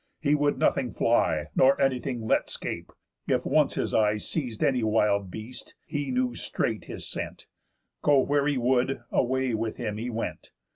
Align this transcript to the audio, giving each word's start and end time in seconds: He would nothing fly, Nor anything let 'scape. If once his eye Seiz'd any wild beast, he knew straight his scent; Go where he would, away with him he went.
He 0.19 0.33
would 0.33 0.57
nothing 0.57 0.95
fly, 0.95 1.49
Nor 1.55 1.79
anything 1.79 2.25
let 2.25 2.49
'scape. 2.49 2.89
If 3.27 3.45
once 3.45 3.75
his 3.75 3.93
eye 3.93 4.17
Seiz'd 4.17 4.63
any 4.63 4.81
wild 4.81 5.29
beast, 5.29 5.75
he 5.85 6.09
knew 6.09 6.33
straight 6.33 6.85
his 6.85 7.07
scent; 7.07 7.45
Go 8.01 8.17
where 8.21 8.47
he 8.47 8.57
would, 8.57 9.01
away 9.11 9.53
with 9.53 9.77
him 9.77 9.97
he 9.97 10.09
went. 10.09 10.49